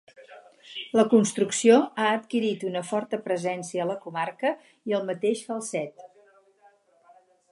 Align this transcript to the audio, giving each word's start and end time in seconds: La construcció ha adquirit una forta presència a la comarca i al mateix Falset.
La 0.99 1.03
construcció 1.09 1.75
ha 1.81 2.07
adquirit 2.13 2.63
una 2.69 2.81
forta 2.93 3.19
presència 3.27 3.83
a 3.85 3.87
la 3.91 3.99
comarca 4.07 4.53
i 4.93 4.97
al 5.01 5.07
mateix 5.13 5.47
Falset. 5.51 6.05